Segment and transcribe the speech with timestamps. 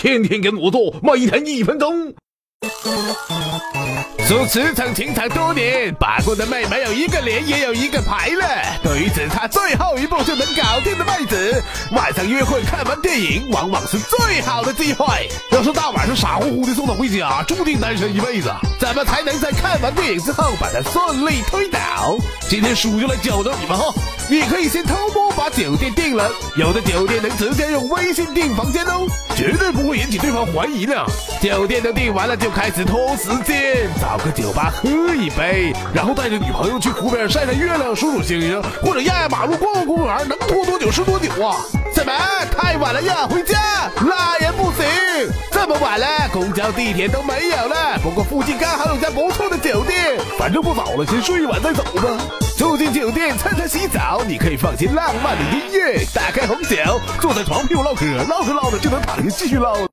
[0.00, 2.14] 天天跟我做，每天一分钟。
[4.28, 8.46] 做职场情场多年，把过的妹没有一个连，也有一个排了。
[8.80, 15.04] 对于只差最后一步就能搞定的妹子，晚上约会看完电影，往往是最好的机会。
[15.50, 18.54] 要是大晚上傻乎乎的送她回家，注定单身一辈子。
[18.78, 22.16] 怎么才能在看完电影之后把她顺利推倒？
[22.48, 23.92] 今天叔就来教教你们哈。
[24.30, 31.02] 你可以先偷摸把酒店订了，有的酒店能直接用微信订房间哦，绝对不会引起对方怀疑的。
[31.40, 41.56] 酒店都订完了，就开始拖时间，找个酒吧喝一杯，然后带着女朋友去湖边晒晒月亮、数数星星，或者压压马路、逛逛公园，能拖多久是多久啊！
[41.94, 42.12] 怎么
[42.54, 43.26] 太晚了呀？
[43.30, 43.90] 回家？
[43.96, 44.84] 那也不行，
[45.50, 47.98] 这么晚了，公交、地铁都没有了。
[48.02, 52.47] 不过附近刚好有家不错的酒店，反正不早了，先睡一晚再走吧。
[52.58, 56.76] 住进酒店，趁他洗澡，你可以放些浪漫的音乐，打开红酒，
[57.20, 59.86] 坐在床屁股唠嗑，唠着唠着就能躺下继续唠。